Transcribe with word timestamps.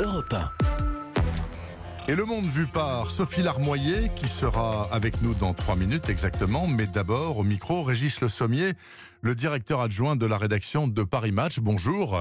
Europe 0.00 0.32
1. 0.32 0.50
Et 2.08 2.16
le 2.16 2.24
monde 2.24 2.46
vu 2.46 2.66
par 2.66 3.10
Sophie 3.10 3.42
Larmoyer, 3.42 4.10
qui 4.16 4.28
sera 4.28 4.88
avec 4.92 5.20
nous 5.20 5.34
dans 5.34 5.52
trois 5.52 5.76
minutes 5.76 6.08
exactement. 6.08 6.66
Mais 6.66 6.86
d'abord, 6.86 7.36
au 7.36 7.44
micro, 7.44 7.82
Régis 7.82 8.22
Le 8.22 8.28
Sommier, 8.28 8.72
le 9.20 9.34
directeur 9.34 9.80
adjoint 9.80 10.16
de 10.16 10.24
la 10.24 10.38
rédaction 10.38 10.88
de 10.88 11.02
Paris 11.02 11.32
Match. 11.32 11.58
Bonjour. 11.60 12.18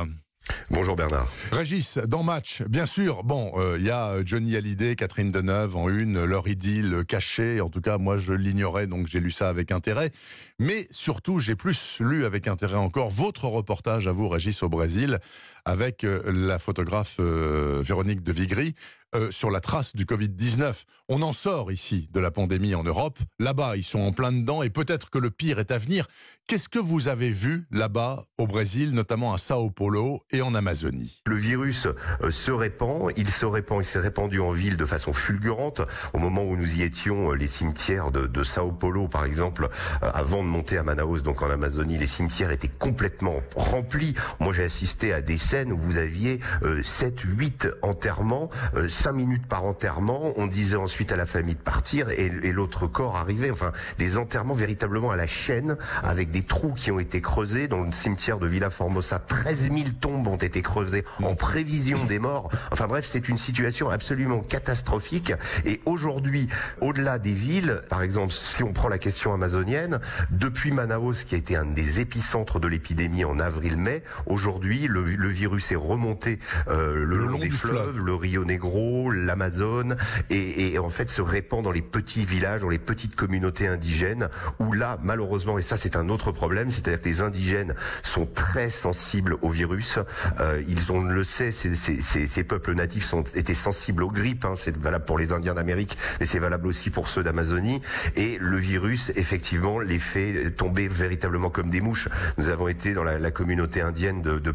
Bonjour 0.72 0.96
Bernard. 0.96 1.28
Régis, 1.52 1.98
dans 1.98 2.24
Match, 2.24 2.64
bien 2.64 2.86
sûr, 2.86 3.24
bon, 3.24 3.52
il 3.56 3.62
euh, 3.62 3.80
y 3.80 3.90
a 3.90 4.24
Johnny 4.26 4.56
Hallyday, 4.56 4.96
Catherine 4.96 5.32
Deneuve 5.32 5.76
en 5.76 5.90
une, 5.90 6.24
leur 6.24 6.48
idylle 6.48 7.04
cachée, 7.08 7.62
en 7.62 7.70
tout 7.70 7.82
cas 7.82 7.98
moi 7.98 8.18
je 8.18 8.34
l'ignorais 8.34 8.88
donc 8.88 9.08
j'ai 9.08 9.20
lu 9.20 9.32
ça 9.32 9.50
avec 9.50 9.72
intérêt, 9.72 10.12
mais 10.58 10.88
surtout 10.92 11.40
j'ai 11.40 11.56
plus 11.56 11.98
lu 12.00 12.26
avec 12.26 12.48
intérêt 12.48 12.78
encore 12.78 13.10
votre 13.10 13.46
reportage 13.46 14.08
à 14.08 14.12
vous 14.12 14.28
Régis 14.28 14.64
au 14.64 14.70
Brésil 14.70 15.20
avec 15.66 16.04
euh, 16.04 16.22
la 16.32 16.60
photographe 16.60 17.18
euh, 17.20 17.82
Véronique 17.84 18.24
de 18.24 18.32
Vigry 18.32 18.76
euh, 19.16 19.32
sur 19.32 19.50
la 19.50 19.60
trace 19.60 19.96
du 19.96 20.06
Covid-19. 20.06 20.84
On 21.08 21.24
en 21.24 21.34
sort 21.34 21.72
ici 21.72 22.10
de 22.12 22.20
la 22.20 22.30
pandémie 22.30 22.76
en 22.76 22.84
Europe. 22.84 23.18
Là-bas, 23.40 23.76
ils 23.76 23.84
sont 23.84 24.00
en 24.00 24.12
plein 24.12 24.32
dedans 24.32 24.62
et 24.62 24.70
peut-être 24.70 25.10
que 25.10 25.18
le 25.18 25.32
pire 25.32 25.58
est 25.60 25.72
à 25.72 25.80
venir. 25.80 26.06
Qu'est-ce 26.48 26.70
que 26.70 26.78
vous 26.78 27.08
avez 27.08 27.32
vu 27.32 27.66
là-bas 27.72 28.26
au 28.38 28.46
Brésil, 28.46 28.92
notamment 28.92 29.34
à 29.34 29.40
Sao 29.40 29.72
Paulo 29.72 30.22
et 30.32 30.44
en 30.44 30.54
Amazonie? 30.54 31.24
Le 31.26 31.38
virus 31.38 31.88
se 32.30 32.52
répand. 32.52 33.12
Il 33.18 33.30
se 33.30 33.48
répand. 33.48 33.82
Il 33.82 33.86
s'est 33.86 34.00
répandu 34.00 34.40
en 34.40 34.52
ville 34.52 34.78
de 34.78 34.86
façon 34.86 35.12
fulgurante. 35.12 35.82
Au 36.14 36.20
moment 36.20 36.44
où 36.44 36.56
nous 36.56 36.76
y 36.76 36.84
étions, 36.84 37.32
les 37.32 37.48
cimetières 37.48 38.12
de, 38.12 38.28
de 38.28 38.44
Sao 38.44 38.72
Paulo, 38.72 39.08
par 39.08 39.26
exemple, 39.26 39.70
avant 40.02 40.44
de 40.44 40.50
monter 40.50 40.78
à 40.78 40.84
Manaus, 40.84 41.24
donc 41.24 41.42
en 41.42 41.50
Amazonie, 41.50 41.98
les 41.98 42.08
cimetières 42.08 42.52
étaient 42.52 42.68
complètement 42.68 43.42
remplis. 43.56 44.14
Moi, 44.40 44.54
j'ai 44.54 44.64
assisté 44.64 45.14
à 45.14 45.22
des 45.22 45.38
scènes 45.38 45.59
où 45.68 45.78
vous 45.78 45.98
aviez 45.98 46.40
7, 46.82 47.20
8 47.22 47.68
enterrements 47.82 48.50
5 48.88 49.12
minutes 49.12 49.46
par 49.48 49.64
enterrement. 49.66 50.34
On 50.38 50.48
disait 50.48 50.78
ensuite 50.78 51.12
à 51.12 51.16
la 51.16 51.26
famille 51.26 51.56
de 51.56 51.62
partir 51.62 52.10
et, 52.10 52.30
l'autre 52.52 52.88
corps 52.88 53.16
arrivait. 53.16 53.52
Enfin, 53.52 53.72
des 53.98 54.18
enterrements 54.18 54.54
véritablement 54.54 55.12
à 55.12 55.16
la 55.16 55.28
chaîne 55.28 55.78
avec 56.04 56.32
des 56.32 56.44
trous 56.44 56.74
qui 56.74 56.92
ont 56.92 57.00
été 57.00 57.22
creusés. 57.22 57.68
Dans 57.68 57.82
le 57.82 57.92
cimetière 57.92 58.40
de 58.40 58.48
Villa 58.48 58.70
Formosa, 58.70 59.20
13 59.20 59.72
000 59.72 59.76
tombes 60.00 60.28
ont 60.28 60.38
été 60.38 60.62
creusées 60.62 61.04
en 61.24 61.36
prévision 61.36 62.06
des 62.06 62.20
morts. 62.20 62.50
Enfin 62.72 62.88
bref, 62.88 63.08
c'est 63.10 63.30
une 63.30 63.38
situation 63.38 63.90
absolument 63.90 64.40
catastrophique. 64.40 65.34
Et 65.66 65.82
aujourd'hui, 65.86 66.48
au-delà 66.82 67.20
des 67.20 67.34
villes, 67.34 67.82
par 67.90 68.02
exemple, 68.02 68.34
si 68.34 68.64
on 68.64 68.74
prend 68.74 68.90
la 68.90 68.98
question 68.98 69.34
amazonienne, 69.34 70.00
depuis 70.32 70.72
Manaus, 70.72 71.24
qui 71.26 71.36
a 71.36 71.38
été 71.38 71.56
un 71.56 71.66
des 71.66 72.00
épicentres 72.00 72.60
de 72.60 72.68
l'épidémie 72.68 73.26
en 73.26 73.40
avril-mai, 73.40 74.04
aujourd'hui, 74.26 74.88
le, 74.88 75.30
virus 75.40 75.72
est 75.72 75.76
remonté 75.76 76.38
euh, 76.68 76.94
le, 76.96 77.18
long, 77.18 77.38
des 77.38 77.50
fleuves, 77.50 77.98
le 77.98 78.14
Rio 78.14 78.44
Negro, 78.44 79.10
l'Amazone, 79.10 79.96
et, 80.30 80.78
en 80.78 80.90
fait 80.90 81.10
se 81.10 81.22
répand 81.22 81.64
dans 81.64 81.72
les 81.72 81.82
petits 81.82 82.26
villages, 82.26 82.62
dans 82.62 82.70
les 82.70 82.80
petites 82.80 83.16
communautés 83.16 83.68
indigènes, 83.68 84.30
où 84.60 84.74
là, 84.74 85.00
malheureusement, 85.02 85.58
et 85.58 85.62
ça 85.62 85.78
c'est 85.78 85.96
un 85.96 86.10
autre 86.10 86.32
problème, 86.32 86.72
c'est-à-dire 86.72 87.02
que 87.02 87.08
les 87.08 87.22
indigènes 87.22 87.74
sont 88.04 88.26
très 88.26 88.70
sensibles 88.70 89.38
au 89.42 89.50
virus. 89.50 90.00
Euh, 90.42 90.62
ils, 90.68 90.92
on 90.92 91.04
le 91.04 91.24
sait, 91.24 91.52
ces, 91.52 91.76
ces, 91.76 92.44
peuples 92.44 92.74
natifs 92.74 93.06
sont 93.06 93.24
étaient 93.36 93.54
sensibles 93.54 94.04
aux 94.04 94.12
grippes. 94.12 94.46
Hein, 94.46 94.54
c'est 94.56 94.76
valable 94.78 95.06
pour 95.06 95.18
les 95.18 95.32
Indiens 95.32 95.54
d'Amérique, 95.54 95.98
mais 96.20 96.26
c'est 96.26 96.40
valable 96.40 96.68
aussi 96.68 96.90
pour 96.90 97.08
ceux 97.08 97.24
d'Amazonie. 97.24 97.82
Et 98.16 98.38
le 98.40 98.58
virus, 98.58 99.12
effectivement, 99.16 99.80
les 99.80 100.00
fait 100.00 100.52
tomber 100.52 100.88
véritablement 100.88 101.50
comme 101.50 101.70
des 101.70 101.82
mouches. 101.82 102.10
Nous 102.38 102.50
avons 102.50 102.68
été 102.68 102.94
dans 102.94 103.04
la, 103.04 103.32
communauté 103.32 103.82
indienne 103.82 104.22
de, 104.22 104.40
de 104.40 104.52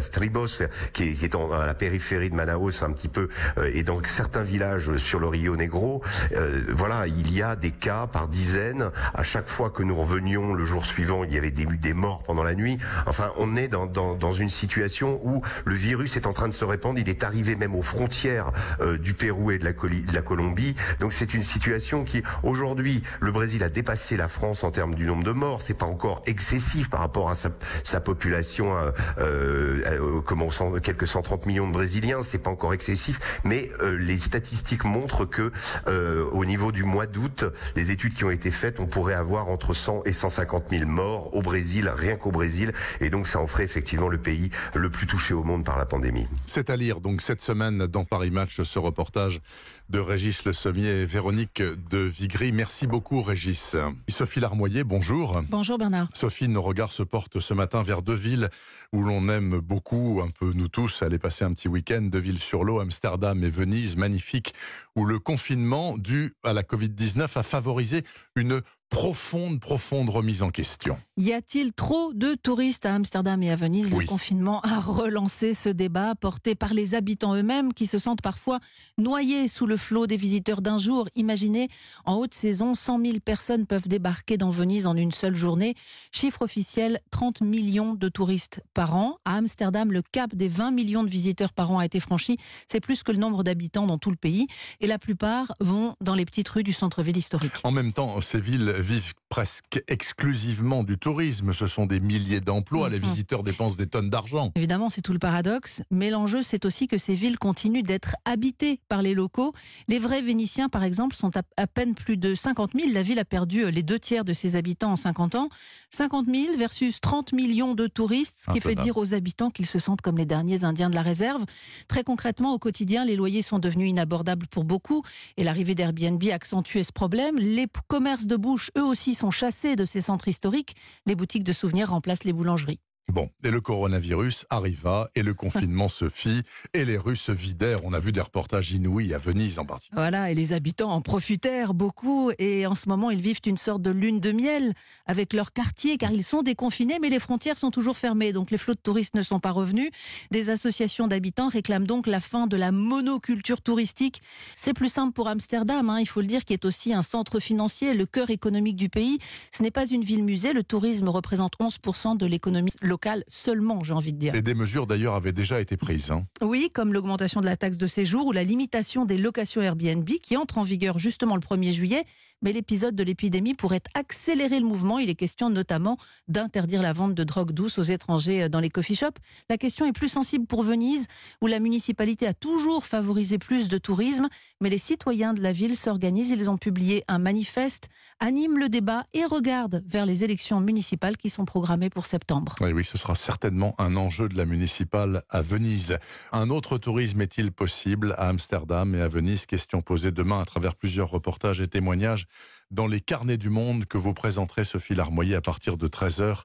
Parque 0.00 0.12
d'Astribos, 0.30 0.62
qui 0.92 1.02
est, 1.04 1.12
qui 1.12 1.24
est 1.24 1.34
en, 1.34 1.52
à 1.52 1.66
la 1.66 1.74
périphérie 1.74 2.30
de 2.30 2.34
Manaus, 2.34 2.82
un 2.82 2.92
petit 2.92 3.08
peu 3.08 3.28
euh, 3.58 3.70
et 3.72 3.82
dans 3.82 4.02
certains 4.04 4.42
villages 4.42 4.96
sur 4.96 5.20
le 5.20 5.28
Rio 5.28 5.56
Negro, 5.56 6.02
euh, 6.34 6.62
voilà, 6.70 7.06
il 7.06 7.32
y 7.32 7.42
a 7.42 7.54
des 7.54 7.70
cas 7.70 8.06
par 8.06 8.28
dizaines. 8.28 8.90
À 9.14 9.22
chaque 9.22 9.48
fois 9.48 9.70
que 9.70 9.82
nous 9.82 9.94
revenions 9.94 10.54
le 10.54 10.64
jour 10.64 10.86
suivant, 10.86 11.24
il 11.24 11.34
y 11.34 11.38
avait 11.38 11.50
des, 11.50 11.66
des 11.66 11.92
morts 11.92 12.22
pendant 12.22 12.42
la 12.42 12.54
nuit. 12.54 12.78
Enfin, 13.06 13.30
on 13.38 13.56
est 13.56 13.68
dans, 13.68 13.86
dans, 13.86 14.14
dans 14.14 14.32
une 14.32 14.48
situation 14.48 15.20
où 15.22 15.42
le 15.64 15.74
virus 15.74 16.16
est 16.16 16.26
en 16.26 16.32
train 16.32 16.48
de 16.48 16.54
se 16.54 16.64
répandre. 16.64 16.98
Il 16.98 17.08
est 17.08 17.22
arrivé 17.22 17.56
même 17.56 17.74
aux 17.74 17.82
frontières 17.82 18.52
euh, 18.80 18.96
du 18.96 19.14
Pérou 19.14 19.50
et 19.50 19.58
de 19.58 19.64
la, 19.64 19.72
de 19.72 20.14
la 20.14 20.22
Colombie. 20.22 20.74
Donc 21.00 21.12
c'est 21.12 21.34
une 21.34 21.42
situation 21.42 22.04
qui, 22.04 22.22
aujourd'hui, 22.42 23.02
le 23.20 23.32
Brésil 23.32 23.62
a 23.62 23.68
dépassé 23.68 24.16
la 24.16 24.28
France 24.28 24.64
en 24.64 24.70
termes 24.70 24.94
du 24.94 25.04
nombre 25.04 25.24
de 25.24 25.32
morts. 25.32 25.60
C'est 25.60 25.78
pas 25.78 25.86
encore 25.86 26.22
excessif 26.26 26.88
par 26.88 27.00
rapport 27.00 27.28
à 27.28 27.34
sa, 27.34 27.50
sa 27.82 28.00
population, 28.00 28.74
euh, 29.18 29.89
euh, 29.98 30.20
comment 30.20 30.48
quelques 30.82 31.06
130 31.06 31.46
millions 31.46 31.66
de 31.66 31.72
Brésiliens. 31.72 32.22
C'est 32.22 32.42
pas 32.42 32.50
encore 32.50 32.72
excessif, 32.72 33.20
mais 33.44 33.70
euh, 33.80 33.96
les 33.96 34.18
statistiques 34.18 34.84
montrent 34.84 35.24
que 35.24 35.52
euh, 35.86 36.24
au 36.32 36.44
niveau 36.44 36.72
du 36.72 36.84
mois 36.84 37.06
d'août, 37.06 37.44
les 37.76 37.90
études 37.90 38.14
qui 38.14 38.24
ont 38.24 38.30
été 38.30 38.50
faites, 38.50 38.80
on 38.80 38.86
pourrait 38.86 39.14
avoir 39.14 39.48
entre 39.48 39.74
100 39.74 40.02
et 40.04 40.12
150 40.12 40.68
000 40.70 40.86
morts 40.86 41.34
au 41.34 41.42
Brésil, 41.42 41.90
rien 41.94 42.16
qu'au 42.16 42.30
Brésil, 42.30 42.72
et 43.00 43.10
donc 43.10 43.26
ça 43.26 43.40
en 43.40 43.46
ferait 43.46 43.64
effectivement 43.64 44.08
le 44.08 44.18
pays 44.18 44.50
le 44.74 44.90
plus 44.90 45.06
touché 45.06 45.34
au 45.34 45.42
monde 45.42 45.64
par 45.64 45.78
la 45.78 45.86
pandémie. 45.86 46.26
C'est 46.46 46.70
à 46.70 46.76
lire 46.76 47.00
donc 47.00 47.20
cette 47.20 47.42
semaine 47.42 47.86
dans 47.86 48.04
Paris 48.04 48.30
Match 48.30 48.60
ce 48.60 48.78
reportage 48.78 49.40
de 49.88 49.98
Régis 49.98 50.44
Le 50.44 50.52
Sommier 50.52 51.02
et 51.02 51.04
Véronique 51.04 51.62
de 51.90 51.98
Vigry. 51.98 52.52
Merci 52.52 52.86
beaucoup 52.86 53.22
Régis. 53.22 53.76
Sophie 54.08 54.40
Larmoyer, 54.40 54.84
bonjour. 54.84 55.42
Bonjour 55.48 55.78
Bernard. 55.78 56.08
Sophie, 56.14 56.48
nos 56.48 56.62
regards 56.62 56.92
se 56.92 57.02
portent 57.02 57.40
ce 57.40 57.54
matin 57.54 57.82
vers 57.82 58.02
deux 58.02 58.14
villes 58.14 58.50
où 58.92 59.02
l'on 59.02 59.28
aime 59.28 59.60
beaucoup, 59.60 59.79
un 60.22 60.30
peu 60.30 60.52
nous 60.52 60.68
tous, 60.68 61.02
aller 61.02 61.18
passer 61.18 61.44
un 61.44 61.52
petit 61.52 61.68
week-end, 61.68 62.02
deux 62.02 62.18
villes 62.18 62.40
sur 62.40 62.64
l'eau, 62.64 62.80
Amsterdam 62.80 63.42
et 63.42 63.50
Venise, 63.50 63.96
magnifique, 63.96 64.54
où 64.96 65.04
le 65.04 65.18
confinement 65.18 65.96
dû 65.98 66.34
à 66.44 66.52
la 66.52 66.62
Covid-19 66.62 67.38
a 67.38 67.42
favorisé 67.42 68.04
une 68.36 68.62
profonde, 68.90 69.60
profonde 69.60 70.10
remise 70.10 70.42
en 70.42 70.50
question. 70.50 70.98
Y 71.16 71.32
a-t-il 71.32 71.72
trop 71.72 72.12
de 72.12 72.34
touristes 72.34 72.84
à 72.86 72.94
Amsterdam 72.94 73.40
et 73.42 73.50
à 73.50 73.56
Venise? 73.56 73.94
Le 73.94 74.04
confinement 74.04 74.60
a 74.62 74.80
relancé 74.80 75.54
ce 75.54 75.68
débat 75.68 76.14
porté 76.16 76.56
par 76.56 76.74
les 76.74 76.96
habitants 76.96 77.36
eux-mêmes 77.36 77.72
qui 77.72 77.86
se 77.86 77.98
sentent 77.98 78.20
parfois 78.20 78.58
noyés 78.98 79.46
sous 79.46 79.66
le 79.66 79.76
flot 79.76 80.08
des 80.08 80.16
visiteurs 80.16 80.60
d'un 80.60 80.76
jour. 80.76 81.08
Imaginez, 81.14 81.68
en 82.04 82.16
haute 82.16 82.34
saison, 82.34 82.74
100 82.74 83.00
000 83.00 83.20
personnes 83.24 83.64
peuvent 83.64 83.86
débarquer 83.86 84.36
dans 84.36 84.50
Venise 84.50 84.88
en 84.88 84.96
une 84.96 85.12
seule 85.12 85.36
journée. 85.36 85.74
Chiffre 86.10 86.42
officiel, 86.42 87.00
30 87.12 87.42
millions 87.42 87.94
de 87.94 88.08
touristes 88.08 88.60
par 88.74 88.96
an. 88.96 89.18
À 89.24 89.36
Amsterdam, 89.36 89.69
le 89.70 90.02
cap 90.02 90.34
des 90.34 90.48
20 90.48 90.70
millions 90.72 91.04
de 91.04 91.08
visiteurs 91.08 91.52
par 91.52 91.70
an 91.70 91.78
a 91.78 91.84
été 91.84 92.00
franchi. 92.00 92.36
C'est 92.66 92.80
plus 92.80 93.02
que 93.02 93.12
le 93.12 93.18
nombre 93.18 93.42
d'habitants 93.42 93.86
dans 93.86 93.98
tout 93.98 94.10
le 94.10 94.16
pays. 94.16 94.46
Et 94.80 94.86
la 94.86 94.98
plupart 94.98 95.52
vont 95.60 95.94
dans 96.00 96.14
les 96.14 96.24
petites 96.24 96.48
rues 96.48 96.62
du 96.62 96.72
centre-ville 96.72 97.16
historique. 97.16 97.52
En 97.64 97.72
même 97.72 97.92
temps, 97.92 98.20
ces 98.20 98.40
villes 98.40 98.74
vivent 98.78 99.14
presque 99.30 99.82
exclusivement 99.86 100.82
du 100.82 100.98
tourisme. 100.98 101.52
Ce 101.52 101.68
sont 101.68 101.86
des 101.86 102.00
milliers 102.00 102.40
d'emplois. 102.40 102.90
Les 102.90 102.98
mhm. 102.98 103.04
visiteurs 103.04 103.42
dépensent 103.44 103.76
des 103.76 103.86
tonnes 103.86 104.10
d'argent. 104.10 104.50
Évidemment, 104.56 104.90
c'est 104.90 105.02
tout 105.02 105.12
le 105.12 105.20
paradoxe. 105.20 105.82
Mais 105.90 106.10
l'enjeu, 106.10 106.42
c'est 106.42 106.64
aussi 106.66 106.88
que 106.88 106.98
ces 106.98 107.14
villes 107.14 107.38
continuent 107.38 107.84
d'être 107.84 108.16
habitées 108.24 108.80
par 108.88 109.02
les 109.02 109.14
locaux. 109.14 109.54
Les 109.88 110.00
vrais 110.00 110.20
Vénitiens, 110.20 110.68
par 110.68 110.82
exemple, 110.82 111.14
sont 111.14 111.30
à, 111.36 111.66
peine 111.68 111.94
plus 111.94 112.16
de 112.16 112.34
50 112.34 112.72
000. 112.74 112.92
La 112.92 113.02
ville 113.02 113.20
a 113.20 113.24
perdu 113.24 113.64
euh, 113.64 113.70
les 113.70 113.84
deux 113.84 114.00
tiers 114.00 114.24
de 114.24 114.32
ses 114.32 114.56
habitants 114.56 114.92
en 114.92 114.96
50 114.96 115.36
ans. 115.36 115.48
50 115.90 116.26
000 116.26 116.56
versus 116.58 117.00
30 117.00 117.32
millions 117.32 117.74
de 117.74 117.86
touristes, 117.86 118.44
ce 118.46 118.52
qui 118.52 118.60
fait 118.60 118.74
dire 118.74 118.96
aux 118.96 119.14
habitants 119.14 119.50
qu'ils 119.50 119.66
se 119.66 119.78
sentent 119.78 120.02
comme 120.02 120.18
les 120.18 120.26
derniers 120.26 120.64
Indiens 120.64 120.90
de 120.90 120.96
la 120.96 121.02
réserve. 121.02 121.44
Très 121.86 122.02
concrètement, 122.02 122.52
au 122.52 122.58
quotidien, 122.58 123.04
les 123.04 123.14
loyers 123.14 123.42
sont 123.42 123.60
devenus 123.60 123.90
inabordables 123.90 124.48
pour 124.48 124.64
beaucoup. 124.64 125.02
Et 125.36 125.44
l'arrivée 125.44 125.76
d'Airbnb 125.76 126.22
a 126.32 126.34
accentué 126.34 126.82
ce 126.82 126.92
problème. 126.92 127.36
Les 127.36 127.68
commerces 127.86 128.26
de 128.26 128.36
bouche, 128.36 128.72
eux 128.76 128.84
aussi, 128.84 129.14
sont 129.20 129.30
chassés 129.30 129.76
de 129.76 129.84
ces 129.84 130.00
centres 130.00 130.28
historiques. 130.28 130.74
Les 131.06 131.14
boutiques 131.14 131.44
de 131.44 131.52
souvenirs 131.52 131.90
remplacent 131.90 132.24
les 132.24 132.32
boulangeries. 132.32 132.80
Bon, 133.10 133.28
et 133.42 133.50
le 133.50 133.60
coronavirus 133.60 134.46
arriva, 134.50 135.10
et 135.16 135.24
le 135.24 135.34
confinement 135.34 135.88
se 135.88 136.08
fit, 136.08 136.42
et 136.74 136.84
les 136.84 136.96
rues 136.96 137.16
se 137.16 137.32
vidèrent. 137.32 137.84
On 137.84 137.92
a 137.92 137.98
vu 137.98 138.12
des 138.12 138.20
reportages 138.20 138.70
inouïs 138.70 139.12
à 139.14 139.18
Venise 139.18 139.58
en 139.58 139.64
particulier. 139.64 140.00
Voilà, 140.00 140.30
et 140.30 140.34
les 140.36 140.52
habitants 140.52 140.92
en 140.92 141.00
profitèrent 141.00 141.74
beaucoup, 141.74 142.30
et 142.38 142.66
en 142.66 142.76
ce 142.76 142.88
moment, 142.88 143.10
ils 143.10 143.20
vivent 143.20 143.40
une 143.46 143.56
sorte 143.56 143.82
de 143.82 143.90
lune 143.90 144.20
de 144.20 144.30
miel 144.30 144.74
avec 145.06 145.32
leur 145.32 145.52
quartier, 145.52 145.98
car 145.98 146.12
ils 146.12 146.22
sont 146.22 146.42
déconfinés, 146.42 146.98
mais 147.02 147.08
les 147.08 147.18
frontières 147.18 147.58
sont 147.58 147.72
toujours 147.72 147.96
fermées, 147.96 148.32
donc 148.32 148.52
les 148.52 148.58
flots 148.58 148.74
de 148.74 148.80
touristes 148.80 149.16
ne 149.16 149.22
sont 149.22 149.40
pas 149.40 149.50
revenus. 149.50 149.90
Des 150.30 150.48
associations 150.48 151.08
d'habitants 151.08 151.48
réclament 151.48 151.88
donc 151.88 152.06
la 152.06 152.20
fin 152.20 152.46
de 152.46 152.56
la 152.56 152.70
monoculture 152.70 153.60
touristique. 153.60 154.22
C'est 154.54 154.72
plus 154.72 154.88
simple 154.88 155.14
pour 155.14 155.26
Amsterdam, 155.26 155.90
hein, 155.90 155.98
il 155.98 156.06
faut 156.06 156.20
le 156.20 156.28
dire, 156.28 156.44
qui 156.44 156.52
est 156.52 156.64
aussi 156.64 156.94
un 156.94 157.02
centre 157.02 157.40
financier, 157.40 157.92
le 157.92 158.06
cœur 158.06 158.30
économique 158.30 158.76
du 158.76 158.88
pays. 158.88 159.18
Ce 159.50 159.64
n'est 159.64 159.72
pas 159.72 159.88
une 159.88 160.04
ville-musée, 160.04 160.52
le 160.52 160.62
tourisme 160.62 161.08
représente 161.08 161.58
11% 161.58 162.16
de 162.16 162.26
l'économie 162.26 162.70
locale 162.80 162.99
locales 163.00 163.24
seulement, 163.28 163.82
j'ai 163.82 163.94
envie 163.94 164.12
de 164.12 164.18
dire. 164.18 164.34
Et 164.34 164.42
des 164.42 164.54
mesures 164.54 164.86
d'ailleurs 164.86 165.14
avaient 165.14 165.32
déjà 165.32 165.60
été 165.60 165.78
prises. 165.78 166.10
Hein. 166.10 166.26
Oui, 166.42 166.70
comme 166.72 166.92
l'augmentation 166.92 167.40
de 167.40 167.46
la 167.46 167.56
taxe 167.56 167.78
de 167.78 167.86
séjour 167.86 168.26
ou 168.26 168.32
la 168.32 168.44
limitation 168.44 169.06
des 169.06 169.16
locations 169.16 169.62
Airbnb 169.62 170.08
qui 170.22 170.36
entre 170.36 170.58
en 170.58 170.62
vigueur 170.62 170.98
justement 170.98 171.34
le 171.34 171.40
1er 171.40 171.72
juillet. 171.72 172.04
Mais 172.42 172.52
l'épisode 172.52 172.94
de 172.94 173.02
l'épidémie 173.02 173.54
pourrait 173.54 173.82
accélérer 173.94 174.60
le 174.60 174.66
mouvement. 174.66 174.98
Il 174.98 175.08
est 175.08 175.14
question 175.14 175.50
notamment 175.50 175.96
d'interdire 176.28 176.82
la 176.82 176.92
vente 176.92 177.14
de 177.14 177.24
drogue 177.24 177.52
douce 177.52 177.78
aux 177.78 177.82
étrangers 177.82 178.48
dans 178.48 178.60
les 178.60 178.70
coffee 178.70 178.94
shops. 178.94 179.18
La 179.48 179.56
question 179.56 179.86
est 179.86 179.92
plus 179.92 180.08
sensible 180.08 180.46
pour 180.46 180.62
Venise, 180.62 181.06
où 181.42 181.46
la 181.46 181.58
municipalité 181.58 182.26
a 182.26 182.34
toujours 182.34 182.86
favorisé 182.86 183.38
plus 183.38 183.68
de 183.68 183.78
tourisme. 183.78 184.28
Mais 184.60 184.70
les 184.70 184.78
citoyens 184.78 185.34
de 185.34 185.42
la 185.42 185.52
ville 185.52 185.76
s'organisent. 185.76 186.30
Ils 186.30 186.48
ont 186.48 186.58
publié 186.58 187.04
un 187.08 187.18
manifeste, 187.18 187.88
animent 188.20 188.58
le 188.58 188.68
débat 188.68 189.04
et 189.12 189.24
regardent 189.24 189.82
vers 189.86 190.06
les 190.06 190.24
élections 190.24 190.60
municipales 190.60 191.16
qui 191.16 191.30
sont 191.30 191.44
programmées 191.44 191.90
pour 191.90 192.06
septembre. 192.06 192.54
Oui, 192.60 192.72
oui, 192.72 192.84
ce 192.90 192.98
sera 192.98 193.14
certainement 193.14 193.76
un 193.78 193.94
enjeu 193.94 194.28
de 194.28 194.36
la 194.36 194.44
municipale 194.44 195.22
à 195.30 195.42
Venise. 195.42 195.98
Un 196.32 196.50
autre 196.50 196.76
tourisme 196.76 197.20
est-il 197.20 197.52
possible 197.52 198.16
à 198.18 198.26
Amsterdam 198.26 198.96
et 198.96 199.00
à 199.00 199.06
Venise? 199.06 199.46
Question 199.46 199.80
posée 199.80 200.10
demain 200.10 200.40
à 200.40 200.44
travers 200.44 200.74
plusieurs 200.74 201.08
reportages 201.08 201.60
et 201.60 201.68
témoignages 201.68 202.26
dans 202.72 202.88
les 202.88 203.00
carnets 203.00 203.36
du 203.36 203.48
monde 203.48 203.86
que 203.86 203.96
vous 203.96 204.12
présenterez 204.12 204.64
Sophie 204.64 204.96
Larmoyer 204.96 205.36
à 205.36 205.40
partir 205.40 205.76
de 205.76 205.86
13h 205.86 206.42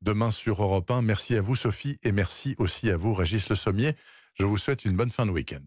demain 0.00 0.30
sur 0.30 0.62
Europe 0.62 0.88
1. 0.88 1.02
Merci 1.02 1.34
à 1.34 1.40
vous 1.40 1.56
Sophie 1.56 1.98
et 2.04 2.12
merci 2.12 2.54
aussi 2.58 2.90
à 2.90 2.96
vous 2.96 3.12
Régis 3.12 3.48
Le 3.48 3.56
Sommier. 3.56 3.94
Je 4.34 4.46
vous 4.46 4.56
souhaite 4.56 4.84
une 4.84 4.96
bonne 4.96 5.10
fin 5.10 5.26
de 5.26 5.32
week-end. 5.32 5.56